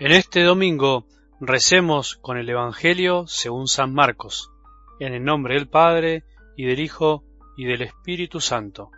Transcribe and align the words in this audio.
En 0.00 0.12
este 0.12 0.42
domingo 0.44 1.04
recemos 1.42 2.16
con 2.16 2.38
el 2.38 2.48
Evangelio 2.48 3.26
según 3.26 3.68
San 3.68 3.92
Marcos, 3.92 4.50
en 4.98 5.12
el 5.12 5.22
nombre 5.22 5.56
del 5.56 5.68
Padre, 5.68 6.24
y 6.56 6.64
del 6.64 6.80
Hijo, 6.80 7.22
y 7.54 7.66
del 7.66 7.82
Espíritu 7.82 8.40
Santo. 8.40 8.90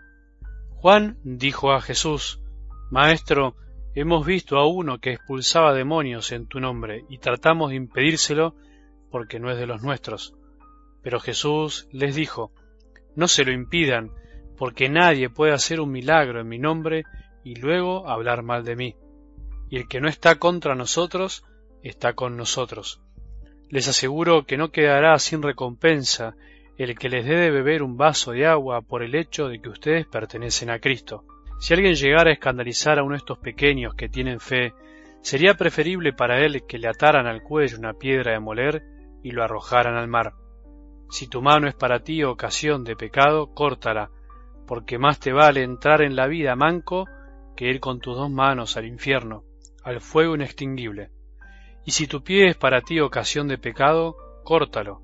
Juan 0.76 1.18
dijo 1.25 1.72
a 1.72 1.80
Jesús, 1.80 2.40
Maestro, 2.93 3.57
hemos 3.96 4.25
visto 4.25 4.58
a 4.58 4.68
uno 4.68 5.00
que 5.00 5.14
expulsaba 5.14 5.75
demonios 5.75 6.30
en 6.30 6.46
tu 6.46 6.61
nombre, 6.61 7.04
y 7.08 7.18
tratamos 7.18 7.71
de 7.71 7.76
impedírselo 7.76 8.54
porque 9.11 9.40
no 9.40 9.50
es 9.50 9.58
de 9.58 9.66
los 9.66 9.82
nuestros. 9.82 10.36
Pero 11.03 11.18
Jesús 11.18 11.89
les 11.90 12.14
dijo, 12.14 12.53
No 13.16 13.26
se 13.26 13.44
lo 13.44 13.50
impidan, 13.50 14.12
porque 14.57 14.89
nadie 14.89 15.30
puede 15.30 15.53
hacer 15.53 15.80
un 15.80 15.90
milagro 15.90 16.40
en 16.40 16.46
mi 16.46 16.61
nombre 16.61 17.03
y 17.43 17.57
luego 17.57 18.08
hablar 18.08 18.44
mal 18.44 18.62
de 18.62 18.76
mí 18.76 18.94
y 19.72 19.79
el 19.79 19.89
que 19.89 20.03
no 20.03 20.08
está 20.08 20.35
contra 20.35 20.75
nosotros 20.75 21.46
está 21.82 22.13
con 22.13 22.36
nosotros. 22.36 23.00
Les 23.71 23.89
aseguro 23.89 24.44
que 24.44 24.58
no 24.58 24.71
quedará 24.71 25.18
sin 25.18 25.40
recompensa 25.40 26.36
el 26.76 26.99
que 26.99 27.08
les 27.08 27.25
dé 27.25 27.36
de 27.36 27.50
beber 27.50 27.82
un 27.82 27.96
vaso 27.96 28.32
de 28.32 28.44
agua 28.44 28.82
por 28.82 29.03
el 29.03 29.14
hecho 29.14 29.49
de 29.49 29.63
que 29.63 29.71
ustedes 29.71 30.07
pertenecen 30.07 30.68
a 30.68 30.79
Cristo. 30.79 31.25
Si 31.58 31.72
alguien 31.72 31.94
llegara 31.94 32.28
a 32.28 32.34
escandalizar 32.34 32.98
a 32.98 33.03
uno 33.03 33.12
de 33.12 33.20
estos 33.20 33.39
pequeños 33.39 33.94
que 33.94 34.11
tienen 34.11 34.41
fe, 34.41 34.75
sería 35.22 35.55
preferible 35.55 36.12
para 36.12 36.44
él 36.44 36.64
que 36.69 36.77
le 36.77 36.89
ataran 36.89 37.27
al 37.27 37.42
cuello 37.42 37.78
una 37.78 37.94
piedra 37.94 38.33
de 38.33 38.41
moler 38.41 38.83
y 39.22 39.30
lo 39.30 39.42
arrojaran 39.42 39.94
al 39.94 40.06
mar. 40.06 40.34
Si 41.08 41.28
tu 41.28 41.41
mano 41.41 41.66
es 41.66 41.75
para 41.75 42.00
ti 42.00 42.22
ocasión 42.25 42.84
de 42.84 42.94
pecado, 42.94 43.55
córtala, 43.55 44.11
porque 44.66 44.98
más 44.98 45.18
te 45.18 45.33
vale 45.33 45.62
entrar 45.62 46.02
en 46.02 46.14
la 46.14 46.27
vida 46.27 46.56
manco 46.56 47.06
que 47.56 47.70
ir 47.70 47.80
con 47.80 48.00
tus 48.00 48.18
dos 48.18 48.30
manos 48.30 48.77
al 48.77 48.84
infierno 48.84 49.44
al 49.84 50.00
fuego 50.00 50.34
inextinguible. 50.34 51.11
Y 51.84 51.92
si 51.92 52.06
tu 52.06 52.22
pie 52.22 52.48
es 52.48 52.56
para 52.56 52.80
ti 52.80 53.00
ocasión 53.00 53.48
de 53.48 53.58
pecado, 53.58 54.16
córtalo, 54.44 55.02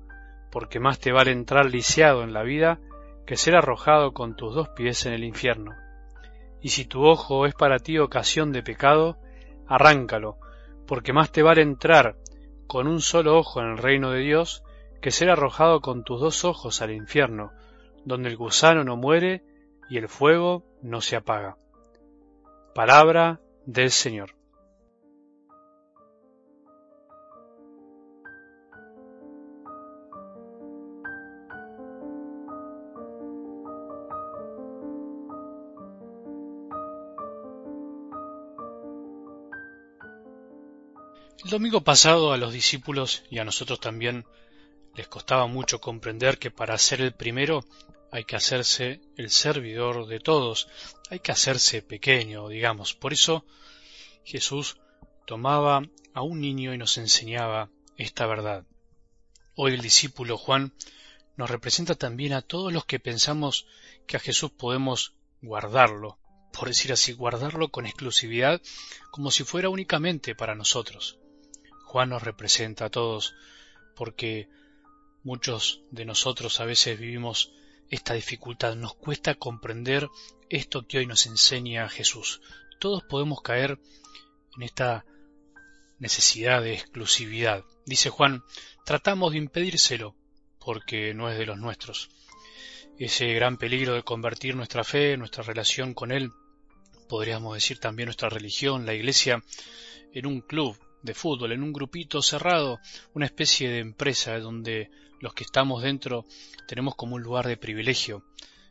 porque 0.51 0.79
más 0.79 0.99
te 0.99 1.11
vale 1.11 1.31
entrar 1.31 1.65
lisiado 1.65 2.23
en 2.23 2.33
la 2.33 2.43
vida 2.43 2.79
que 3.25 3.35
ser 3.35 3.55
arrojado 3.55 4.13
con 4.13 4.35
tus 4.35 4.55
dos 4.55 4.69
pies 4.69 5.05
en 5.05 5.13
el 5.13 5.23
infierno. 5.23 5.73
Y 6.61 6.69
si 6.69 6.85
tu 6.85 7.05
ojo 7.05 7.45
es 7.45 7.53
para 7.53 7.79
ti 7.79 7.99
ocasión 7.99 8.51
de 8.51 8.63
pecado, 8.63 9.17
arráncalo, 9.67 10.37
porque 10.87 11.13
más 11.13 11.31
te 11.31 11.43
vale 11.43 11.61
entrar 11.61 12.15
con 12.67 12.87
un 12.87 13.01
solo 13.01 13.37
ojo 13.37 13.61
en 13.61 13.67
el 13.67 13.77
reino 13.77 14.11
de 14.11 14.21
Dios 14.21 14.63
que 15.01 15.11
ser 15.11 15.29
arrojado 15.29 15.81
con 15.81 16.03
tus 16.03 16.19
dos 16.19 16.43
ojos 16.43 16.81
al 16.81 16.91
infierno, 16.91 17.51
donde 18.05 18.29
el 18.29 18.37
gusano 18.37 18.83
no 18.83 18.97
muere 18.97 19.43
y 19.89 19.97
el 19.97 20.09
fuego 20.09 20.63
no 20.81 21.01
se 21.01 21.15
apaga. 21.15 21.57
Palabra 22.73 23.39
del 23.65 23.91
Señor. 23.91 24.38
El 41.41 41.51
domingo 41.51 41.79
pasado 41.79 42.33
a 42.33 42.37
los 42.37 42.51
discípulos 42.51 43.23
y 43.29 43.39
a 43.39 43.45
nosotros 43.45 43.79
también 43.79 44.25
les 44.93 45.07
costaba 45.07 45.47
mucho 45.47 45.79
comprender 45.79 46.37
que 46.37 46.51
para 46.51 46.77
ser 46.77 46.99
el 46.99 47.13
primero 47.13 47.63
hay 48.11 48.25
que 48.25 48.35
hacerse 48.35 48.99
el 49.15 49.29
servidor 49.29 50.07
de 50.07 50.19
todos, 50.19 50.67
hay 51.09 51.19
que 51.19 51.31
hacerse 51.31 51.81
pequeño, 51.81 52.49
digamos. 52.49 52.93
Por 52.93 53.13
eso 53.13 53.45
Jesús 54.25 54.81
tomaba 55.25 55.81
a 56.13 56.21
un 56.23 56.41
niño 56.41 56.73
y 56.73 56.77
nos 56.77 56.97
enseñaba 56.97 57.69
esta 57.95 58.25
verdad. 58.25 58.65
Hoy 59.55 59.75
el 59.75 59.81
discípulo 59.81 60.37
Juan 60.37 60.73
nos 61.37 61.49
representa 61.49 61.95
también 61.95 62.33
a 62.33 62.41
todos 62.41 62.73
los 62.73 62.83
que 62.83 62.99
pensamos 62.99 63.65
que 64.07 64.17
a 64.17 64.19
Jesús 64.19 64.51
podemos 64.51 65.13
guardarlo, 65.41 66.19
por 66.51 66.67
decir 66.67 66.91
así, 66.91 67.13
guardarlo 67.13 67.69
con 67.69 67.85
exclusividad 67.85 68.61
como 69.09 69.31
si 69.31 69.45
fuera 69.45 69.69
únicamente 69.69 70.35
para 70.35 70.53
nosotros. 70.53 71.17
Juan 71.89 72.09
nos 72.09 72.21
representa 72.21 72.85
a 72.85 72.89
todos, 72.91 73.33
porque 73.95 74.47
muchos 75.23 75.81
de 75.89 76.05
nosotros 76.05 76.59
a 76.59 76.65
veces 76.65 76.99
vivimos 76.99 77.51
esta 77.89 78.13
dificultad, 78.13 78.75
nos 78.75 78.93
cuesta 78.93 79.33
comprender 79.33 80.07
esto 80.51 80.85
que 80.85 80.99
hoy 80.99 81.07
nos 81.07 81.25
enseña 81.25 81.89
Jesús. 81.89 82.41
Todos 82.79 83.01
podemos 83.09 83.41
caer 83.41 83.79
en 84.55 84.61
esta 84.61 85.03
necesidad 85.97 86.61
de 86.61 86.73
exclusividad. 86.73 87.65
Dice 87.87 88.11
Juan, 88.11 88.43
tratamos 88.85 89.31
de 89.31 89.39
impedírselo 89.39 90.15
porque 90.59 91.15
no 91.15 91.27
es 91.27 91.39
de 91.39 91.47
los 91.47 91.57
nuestros. 91.57 92.11
Ese 92.99 93.33
gran 93.33 93.57
peligro 93.57 93.95
de 93.95 94.03
convertir 94.03 94.55
nuestra 94.55 94.83
fe, 94.83 95.17
nuestra 95.17 95.41
relación 95.41 95.95
con 95.95 96.11
Él, 96.11 96.33
podríamos 97.07 97.55
decir 97.55 97.79
también 97.79 98.05
nuestra 98.05 98.29
religión, 98.29 98.85
la 98.85 98.93
Iglesia, 98.93 99.43
en 100.13 100.27
un 100.27 100.41
club 100.41 100.77
de 101.01 101.13
fútbol, 101.13 101.51
en 101.51 101.63
un 101.63 101.73
grupito 101.73 102.21
cerrado, 102.21 102.79
una 103.13 103.25
especie 103.25 103.69
de 103.69 103.79
empresa 103.79 104.37
donde 104.39 104.91
los 105.19 105.33
que 105.33 105.43
estamos 105.43 105.83
dentro 105.83 106.25
tenemos 106.67 106.95
como 106.95 107.15
un 107.15 107.23
lugar 107.23 107.47
de 107.47 107.57
privilegio, 107.57 108.23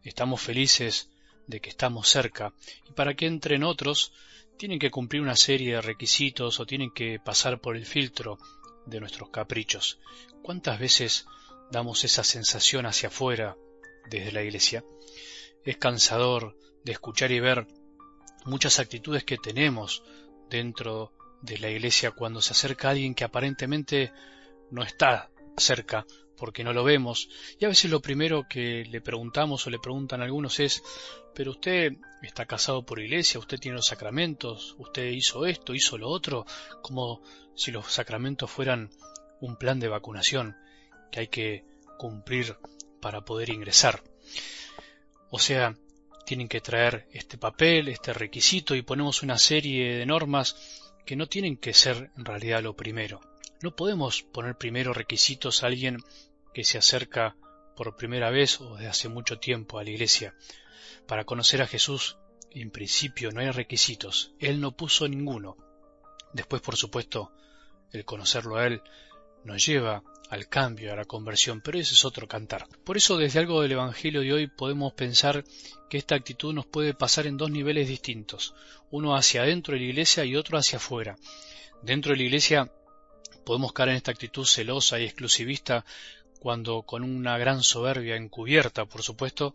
estamos 0.02 0.40
felices 0.40 1.10
de 1.46 1.60
que 1.60 1.70
estamos 1.70 2.08
cerca, 2.08 2.52
y 2.88 2.92
para 2.92 3.14
que 3.14 3.26
entren 3.26 3.64
otros 3.64 4.12
tienen 4.58 4.78
que 4.78 4.90
cumplir 4.90 5.22
una 5.22 5.36
serie 5.36 5.74
de 5.74 5.80
requisitos 5.80 6.58
o 6.60 6.66
tienen 6.66 6.90
que 6.90 7.18
pasar 7.20 7.60
por 7.60 7.76
el 7.76 7.86
filtro 7.86 8.38
de 8.86 9.00
nuestros 9.00 9.30
caprichos. 9.30 9.98
¿Cuántas 10.42 10.78
veces 10.78 11.26
damos 11.70 12.04
esa 12.04 12.24
sensación 12.24 12.86
hacia 12.86 13.08
afuera 13.08 13.56
desde 14.10 14.32
la 14.32 14.42
iglesia? 14.42 14.84
Es 15.64 15.76
cansador 15.76 16.56
de 16.84 16.92
escuchar 16.92 17.30
y 17.30 17.40
ver 17.40 17.66
muchas 18.44 18.78
actitudes 18.78 19.24
que 19.24 19.36
tenemos 19.36 20.02
dentro 20.50 21.12
de 21.42 21.58
la 21.58 21.70
iglesia 21.70 22.10
cuando 22.10 22.40
se 22.40 22.52
acerca 22.52 22.88
a 22.88 22.90
alguien 22.92 23.14
que 23.14 23.24
aparentemente 23.24 24.12
no 24.70 24.82
está 24.82 25.30
cerca 25.56 26.06
porque 26.36 26.62
no 26.62 26.72
lo 26.72 26.84
vemos 26.84 27.28
y 27.58 27.64
a 27.64 27.68
veces 27.68 27.90
lo 27.90 28.00
primero 28.00 28.46
que 28.48 28.84
le 28.84 29.00
preguntamos 29.00 29.66
o 29.66 29.70
le 29.70 29.78
preguntan 29.78 30.20
a 30.20 30.24
algunos 30.24 30.60
es 30.60 30.82
pero 31.38 31.52
usted 31.52 31.92
está 32.22 32.46
casado 32.46 32.84
por 32.84 32.98
iglesia, 32.98 33.38
usted 33.38 33.60
tiene 33.60 33.76
los 33.76 33.86
sacramentos, 33.86 34.74
usted 34.78 35.04
hizo 35.12 35.46
esto, 35.46 35.72
hizo 35.72 35.96
lo 35.96 36.08
otro, 36.08 36.44
como 36.82 37.22
si 37.54 37.70
los 37.70 37.92
sacramentos 37.92 38.50
fueran 38.50 38.90
un 39.40 39.56
plan 39.56 39.78
de 39.78 39.86
vacunación 39.86 40.56
que 41.12 41.20
hay 41.20 41.28
que 41.28 41.64
cumplir 41.96 42.56
para 43.00 43.20
poder 43.20 43.50
ingresar. 43.50 44.02
O 45.30 45.38
sea, 45.38 45.76
tienen 46.26 46.48
que 46.48 46.60
traer 46.60 47.06
este 47.12 47.38
papel, 47.38 47.86
este 47.86 48.12
requisito 48.12 48.74
y 48.74 48.82
ponemos 48.82 49.22
una 49.22 49.38
serie 49.38 49.96
de 49.96 50.06
normas 50.06 50.87
que 51.08 51.16
no 51.16 51.26
tienen 51.26 51.56
que 51.56 51.72
ser 51.72 52.10
en 52.18 52.24
realidad 52.26 52.62
lo 52.62 52.76
primero. 52.76 53.22
No 53.62 53.74
podemos 53.74 54.24
poner 54.24 54.58
primero 54.58 54.92
requisitos 54.92 55.62
a 55.62 55.68
alguien 55.68 56.04
que 56.52 56.64
se 56.64 56.76
acerca 56.76 57.34
por 57.74 57.96
primera 57.96 58.28
vez 58.28 58.60
o 58.60 58.76
de 58.76 58.88
hace 58.88 59.08
mucho 59.08 59.38
tiempo 59.38 59.78
a 59.78 59.84
la 59.84 59.88
iglesia. 59.88 60.34
Para 61.06 61.24
conocer 61.24 61.62
a 61.62 61.66
Jesús, 61.66 62.18
en 62.50 62.70
principio 62.70 63.32
no 63.32 63.40
hay 63.40 63.50
requisitos. 63.50 64.34
Él 64.38 64.60
no 64.60 64.76
puso 64.76 65.08
ninguno. 65.08 65.56
Después, 66.34 66.60
por 66.60 66.76
supuesto, 66.76 67.32
el 67.90 68.04
conocerlo 68.04 68.56
a 68.56 68.66
Él 68.66 68.82
nos 69.44 69.64
lleva 69.64 70.02
al 70.28 70.48
cambio, 70.48 70.92
a 70.92 70.96
la 70.96 71.04
conversión, 71.04 71.60
pero 71.60 71.78
ese 71.78 71.94
es 71.94 72.04
otro 72.04 72.28
cantar. 72.28 72.66
Por 72.84 72.96
eso 72.96 73.16
desde 73.16 73.38
algo 73.38 73.62
del 73.62 73.72
Evangelio 73.72 74.20
de 74.20 74.32
hoy 74.32 74.46
podemos 74.46 74.92
pensar 74.92 75.44
que 75.88 75.96
esta 75.96 76.14
actitud 76.14 76.52
nos 76.52 76.66
puede 76.66 76.94
pasar 76.94 77.26
en 77.26 77.36
dos 77.36 77.50
niveles 77.50 77.88
distintos, 77.88 78.54
uno 78.90 79.16
hacia 79.16 79.42
adentro 79.42 79.74
de 79.74 79.80
la 79.80 79.86
iglesia 79.86 80.24
y 80.24 80.36
otro 80.36 80.58
hacia 80.58 80.76
afuera. 80.76 81.16
Dentro 81.82 82.12
de 82.12 82.18
la 82.18 82.24
iglesia 82.24 82.72
podemos 83.44 83.72
caer 83.72 83.90
en 83.90 83.96
esta 83.96 84.10
actitud 84.10 84.44
celosa 84.44 85.00
y 85.00 85.04
exclusivista 85.04 85.84
cuando 86.38 86.82
con 86.82 87.02
una 87.02 87.38
gran 87.38 87.62
soberbia 87.62 88.16
encubierta, 88.16 88.84
por 88.84 89.02
supuesto, 89.02 89.54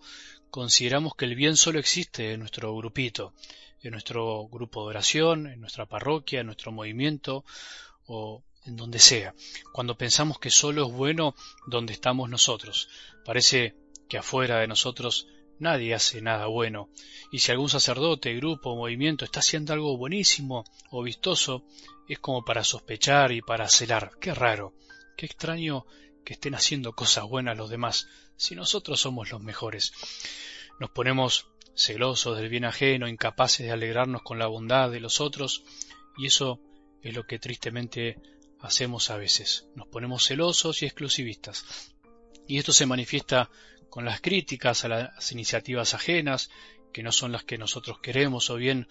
consideramos 0.50 1.15
que 1.15 1.25
el 1.25 1.36
bien 1.36 1.56
solo 1.56 1.80
existe 1.80 2.33
en 2.33 2.39
nuestro 2.39 2.75
grupito, 2.75 3.33
en 3.81 3.92
nuestro 3.92 4.47
grupo 4.47 4.81
de 4.81 4.89
oración, 4.89 5.47
en 5.47 5.62
nuestra 5.62 5.86
parroquia, 5.86 6.42
en 6.42 6.47
nuestro 6.47 6.71
movimiento 6.71 7.45
o 8.06 8.44
en 8.65 8.75
donde 8.75 9.00
sea, 9.00 9.33
cuando 9.71 9.98
pensamos 9.98 10.39
que 10.39 10.50
solo 10.50 10.88
es 10.88 10.94
bueno 10.94 11.36
donde 11.68 11.94
estamos 11.94 12.30
nosotros. 12.30 12.89
Parece 13.25 13.75
que 14.07 14.18
afuera 14.18 14.60
de 14.60 14.68
nosotros 14.68 15.27
nadie 15.60 15.94
hace 15.94 16.21
nada 16.21 16.48
bueno, 16.48 16.89
y 17.31 17.39
si 17.39 17.51
algún 17.51 17.69
sacerdote, 17.69 18.36
grupo 18.36 18.71
o 18.71 18.75
movimiento 18.75 19.25
está 19.25 19.39
haciendo 19.39 19.74
algo 19.74 19.98
buenísimo 19.98 20.65
o 20.92 21.04
vistoso, 21.04 21.65
es 22.07 22.19
como 22.19 22.44
para 22.44 22.63
sospechar 22.63 23.31
y 23.31 23.42
para 23.42 23.69
celar. 23.69 24.12
Qué 24.19 24.33
raro, 24.33 24.74
qué 25.18 25.25
extraño 25.25 25.86
que 26.25 26.33
estén 26.33 26.56
haciendo 26.56 26.94
cosas 26.94 27.25
buenas 27.25 27.57
los 27.57 27.69
demás, 27.69 28.07
si 28.36 28.56
nosotros 28.56 29.00
somos 29.00 29.31
los 29.31 29.42
mejores. 29.42 29.94
Nos 30.80 30.89
ponemos 30.89 31.48
celosos 31.75 32.38
del 32.38 32.50
bien 32.50 32.66
ajeno, 32.66 33.07
incapaces 33.07 33.66
de 33.66 33.71
alegrarnos 33.71 34.21
con 34.21 34.39
la 34.39 34.48
bondad 34.48 34.89
de 34.92 35.00
los 35.00 35.21
otros, 35.21 35.63
y 36.18 36.27
eso 36.27 36.59
es 37.01 37.13
lo 37.16 37.24
que 37.25 37.39
tristemente 37.39 38.18
hacemos 38.63 39.10
a 39.10 39.18
veces. 39.18 39.68
Nos 39.75 39.88
ponemos 39.88 40.25
celosos 40.25 40.81
y 40.81 40.86
exclusivistas. 40.86 41.94
Y 42.48 42.57
esto 42.57 42.74
se 42.74 42.86
manifiesta 42.86 43.50
con 43.89 44.06
las 44.06 44.21
críticas 44.21 44.86
a 44.86 44.88
las 44.88 45.31
iniciativas 45.31 45.94
ajenas, 45.94 46.50
que 46.92 47.04
no 47.04 47.12
son 47.12 47.31
las 47.31 47.44
que 47.44 47.57
nosotros 47.57 48.00
queremos, 48.00 48.50
o 48.50 48.56
bien 48.56 48.88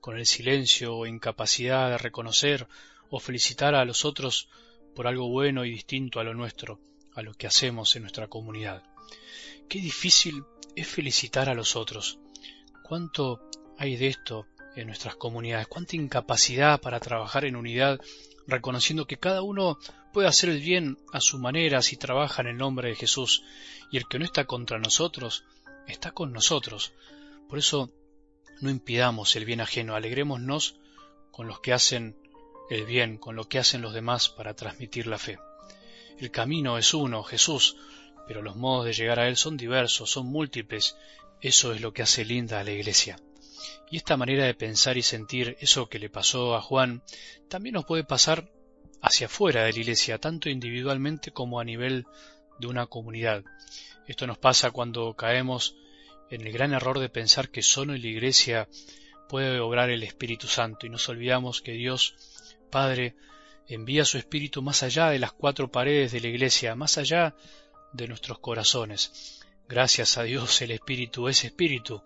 con 0.00 0.18
el 0.18 0.26
silencio 0.26 0.94
o 0.94 1.06
incapacidad 1.06 1.90
de 1.90 1.98
reconocer 1.98 2.68
o 3.10 3.18
felicitar 3.18 3.74
a 3.74 3.84
los 3.86 4.04
otros 4.04 4.48
por 4.94 5.06
algo 5.06 5.28
bueno 5.28 5.64
y 5.64 5.70
distinto 5.70 6.20
a 6.20 6.24
lo 6.24 6.34
nuestro, 6.34 6.78
a 7.14 7.22
lo 7.22 7.32
que 7.32 7.46
hacemos 7.46 7.96
en 7.96 8.02
nuestra 8.02 8.28
comunidad. 8.28 8.82
Qué 9.68 9.80
difícil 9.80 10.44
es 10.76 10.86
felicitar 10.86 11.48
a 11.48 11.54
los 11.54 11.76
otros. 11.76 12.18
¿Cuánto 12.82 13.48
hay 13.78 13.96
de 13.96 14.08
esto 14.08 14.46
en 14.76 14.86
nuestras 14.86 15.16
comunidades? 15.16 15.66
¿Cuánta 15.66 15.96
incapacidad 15.96 16.80
para 16.80 17.00
trabajar 17.00 17.44
en 17.44 17.56
unidad, 17.56 18.00
reconociendo 18.46 19.06
que 19.06 19.18
cada 19.18 19.42
uno 19.42 19.78
puede 20.12 20.28
hacer 20.28 20.50
el 20.50 20.60
bien 20.60 20.98
a 21.12 21.20
su 21.20 21.38
manera 21.38 21.82
si 21.82 21.96
trabaja 21.96 22.42
en 22.42 22.48
el 22.48 22.56
nombre 22.56 22.88
de 22.88 22.96
Jesús, 22.96 23.42
y 23.90 23.96
el 23.96 24.06
que 24.08 24.18
no 24.18 24.24
está 24.24 24.44
contra 24.44 24.78
nosotros, 24.78 25.44
está 25.86 26.12
con 26.12 26.32
nosotros. 26.32 26.92
Por 27.48 27.58
eso 27.58 27.90
no 28.60 28.70
impidamos 28.70 29.36
el 29.36 29.44
bien 29.44 29.60
ajeno, 29.60 29.94
alegrémonos 29.94 30.76
con 31.30 31.46
los 31.46 31.60
que 31.60 31.72
hacen 31.72 32.16
el 32.70 32.84
bien, 32.86 33.18
con 33.18 33.36
lo 33.36 33.48
que 33.48 33.58
hacen 33.58 33.82
los 33.82 33.92
demás 33.92 34.28
para 34.28 34.54
transmitir 34.54 35.06
la 35.06 35.18
fe. 35.18 35.38
El 36.18 36.30
camino 36.30 36.78
es 36.78 36.94
uno, 36.94 37.22
Jesús, 37.22 37.76
pero 38.26 38.42
los 38.42 38.56
modos 38.56 38.86
de 38.86 38.92
llegar 38.92 39.18
a 39.18 39.28
Él 39.28 39.36
son 39.36 39.56
diversos, 39.56 40.10
son 40.10 40.26
múltiples. 40.26 40.96
Eso 41.40 41.72
es 41.72 41.80
lo 41.80 41.92
que 41.92 42.02
hace 42.02 42.24
linda 42.24 42.60
a 42.60 42.64
la 42.64 42.70
Iglesia. 42.70 43.18
Y 43.90 43.96
esta 43.96 44.16
manera 44.16 44.44
de 44.44 44.54
pensar 44.54 44.96
y 44.96 45.02
sentir 45.02 45.56
eso 45.60 45.88
que 45.88 45.98
le 45.98 46.10
pasó 46.10 46.54
a 46.54 46.62
Juan 46.62 47.02
también 47.48 47.74
nos 47.74 47.84
puede 47.84 48.04
pasar 48.04 48.50
hacia 49.00 49.26
afuera 49.26 49.64
de 49.64 49.72
la 49.72 49.78
Iglesia, 49.78 50.18
tanto 50.18 50.48
individualmente 50.48 51.30
como 51.30 51.60
a 51.60 51.64
nivel 51.64 52.06
de 52.58 52.66
una 52.66 52.86
comunidad. 52.86 53.44
Esto 54.06 54.26
nos 54.26 54.38
pasa 54.38 54.70
cuando 54.70 55.14
caemos 55.14 55.76
en 56.30 56.46
el 56.46 56.52
gran 56.52 56.72
error 56.72 56.98
de 56.98 57.08
pensar 57.08 57.50
que 57.50 57.62
solo 57.62 57.94
en 57.94 58.02
la 58.02 58.08
Iglesia 58.08 58.68
puede 59.28 59.60
obrar 59.60 59.90
el 59.90 60.02
Espíritu 60.02 60.46
Santo 60.46 60.86
y 60.86 60.90
nos 60.90 61.08
olvidamos 61.08 61.60
que 61.60 61.72
Dios 61.72 62.14
Padre 62.70 63.14
envía 63.68 64.04
su 64.04 64.18
Espíritu 64.18 64.62
más 64.62 64.82
allá 64.82 65.08
de 65.08 65.18
las 65.18 65.32
cuatro 65.32 65.70
paredes 65.70 66.12
de 66.12 66.20
la 66.20 66.28
Iglesia, 66.28 66.74
más 66.74 66.98
allá 66.98 67.34
de 67.92 68.08
nuestros 68.08 68.38
corazones. 68.38 69.40
Gracias 69.68 70.18
a 70.18 70.24
Dios 70.24 70.60
el 70.62 70.72
Espíritu 70.72 71.28
es 71.28 71.44
Espíritu. 71.44 72.02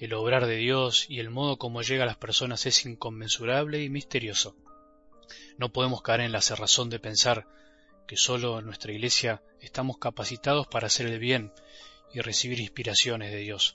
El 0.00 0.14
obrar 0.14 0.46
de 0.46 0.56
Dios 0.56 1.06
y 1.08 1.18
el 1.18 1.28
modo 1.28 1.58
como 1.58 1.82
llega 1.82 2.04
a 2.04 2.06
las 2.06 2.16
personas 2.16 2.66
es 2.66 2.86
inconmensurable 2.86 3.82
y 3.82 3.88
misterioso. 3.88 4.54
No 5.56 5.72
podemos 5.72 6.02
caer 6.02 6.20
en 6.20 6.32
la 6.32 6.40
cerrazón 6.40 6.88
de 6.88 7.00
pensar 7.00 7.48
que 8.06 8.16
solo 8.16 8.60
en 8.60 8.66
nuestra 8.66 8.92
Iglesia 8.92 9.42
estamos 9.60 9.98
capacitados 9.98 10.68
para 10.68 10.86
hacer 10.86 11.06
el 11.08 11.18
bien 11.18 11.52
y 12.14 12.20
recibir 12.20 12.60
inspiraciones 12.60 13.32
de 13.32 13.38
Dios. 13.38 13.74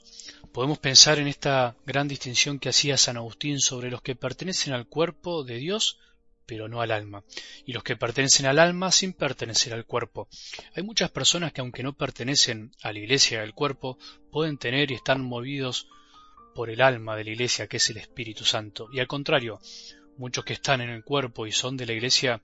Podemos 0.50 0.78
pensar 0.78 1.18
en 1.18 1.28
esta 1.28 1.76
gran 1.84 2.08
distinción 2.08 2.58
que 2.58 2.70
hacía 2.70 2.96
San 2.96 3.18
Agustín 3.18 3.60
sobre 3.60 3.90
los 3.90 4.00
que 4.00 4.16
pertenecen 4.16 4.72
al 4.72 4.86
cuerpo 4.86 5.44
de 5.44 5.56
Dios 5.56 5.98
pero 6.46 6.68
no 6.68 6.80
al 6.80 6.90
alma, 6.90 7.24
y 7.64 7.72
los 7.72 7.82
que 7.82 7.96
pertenecen 7.96 8.46
al 8.46 8.58
alma 8.58 8.92
sin 8.92 9.12
pertenecer 9.12 9.72
al 9.72 9.86
cuerpo. 9.86 10.28
Hay 10.74 10.82
muchas 10.82 11.10
personas 11.10 11.52
que 11.52 11.60
aunque 11.60 11.82
no 11.82 11.94
pertenecen 11.94 12.72
a 12.82 12.92
la 12.92 12.98
iglesia 12.98 13.40
del 13.40 13.54
cuerpo, 13.54 13.98
pueden 14.30 14.58
tener 14.58 14.90
y 14.90 14.94
están 14.94 15.22
movidos 15.22 15.88
por 16.54 16.70
el 16.70 16.80
alma 16.80 17.16
de 17.16 17.24
la 17.24 17.30
iglesia 17.30 17.66
que 17.66 17.78
es 17.78 17.90
el 17.90 17.98
Espíritu 17.98 18.44
Santo, 18.44 18.88
y 18.92 19.00
al 19.00 19.06
contrario, 19.06 19.60
muchos 20.16 20.44
que 20.44 20.52
están 20.52 20.80
en 20.80 20.90
el 20.90 21.04
cuerpo 21.04 21.46
y 21.46 21.52
son 21.52 21.76
de 21.76 21.86
la 21.86 21.92
iglesia 21.92 22.40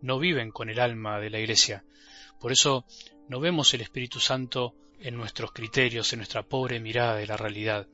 no 0.00 0.18
viven 0.18 0.50
con 0.50 0.70
el 0.70 0.80
alma 0.80 1.20
de 1.20 1.30
la 1.30 1.38
iglesia. 1.38 1.84
Por 2.40 2.52
eso 2.52 2.84
no 3.28 3.38
vemos 3.38 3.72
el 3.74 3.82
Espíritu 3.82 4.18
Santo 4.18 4.74
en 5.00 5.16
nuestros 5.16 5.52
criterios, 5.52 6.12
en 6.12 6.20
nuestra 6.20 6.42
pobre 6.42 6.80
mirada 6.80 7.16
de 7.16 7.26
la 7.26 7.36
realidad. 7.36 7.86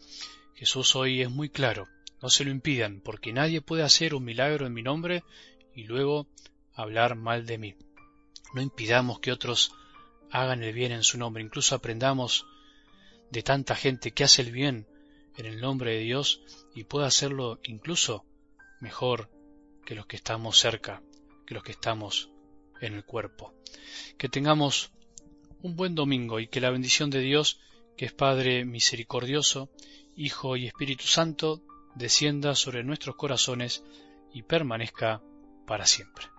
Jesús 0.55 0.97
hoy 0.97 1.23
es 1.23 1.31
muy 1.31 1.49
claro 1.49 1.89
no 2.21 2.31
se 2.31 2.45
lo 2.45 2.51
impidan, 2.51 3.01
porque 3.01 3.33
nadie 3.33 3.61
puede 3.61 3.83
hacer 3.83 4.15
un 4.15 4.25
milagro 4.25 4.67
en 4.67 4.75
mi 4.75 4.83
nombre 4.83 5.23
y 5.75 5.85
luego 5.85 6.27
hablar 6.75 7.15
mal 7.15 7.47
de 7.47 7.59
mí. 7.59 7.75
No 8.55 8.61
impidamos 8.61 9.21
que 9.21 9.33
otros 9.33 9.73
hagan 10.31 10.63
el 10.63 10.73
bien 10.73 10.93
en 10.93 11.05
su 11.05 11.19
nombre, 11.19 11.43
incluso 11.43 11.75
aprendamos 11.75 12.47
de 13.31 13.43
tanta 13.43 13.77
gente 13.77 14.11
que 14.11 14.25
hace 14.25 14.43
el 14.43 14.53
bien 14.53 14.87
en 15.39 15.47
el 15.47 15.61
nombre 15.61 15.93
de 15.93 16.01
Dios 16.01 16.43
y 16.75 16.85
puede 16.85 17.07
hacerlo 17.07 17.61
incluso 17.65 18.27
mejor 18.81 19.31
que 19.87 19.95
los 19.95 20.07
que 20.07 20.17
estamos 20.17 20.59
cerca, 20.59 21.03
que 21.47 21.55
los 21.55 21.63
que 21.63 21.73
estamos 21.73 22.31
en 22.81 22.95
el 22.95 23.05
cuerpo. 23.05 23.55
Que 24.19 24.29
tengamos 24.29 24.91
un 25.63 25.77
buen 25.77 25.95
domingo 25.95 26.41
y 26.41 26.49
que 26.49 26.61
la 26.61 26.71
bendición 26.71 27.09
de 27.09 27.21
Dios, 27.21 27.61
que 27.97 28.05
es 28.05 28.13
Padre 28.13 28.65
misericordioso, 28.65 29.71
Hijo 30.17 30.57
y 30.57 30.67
Espíritu 30.67 31.05
Santo, 31.07 31.63
descienda 31.95 32.55
sobre 32.55 32.85
nuestros 32.85 33.17
corazones 33.17 33.85
y 34.33 34.43
permanezca 34.43 35.23
para 35.67 35.87
siempre. 35.87 36.38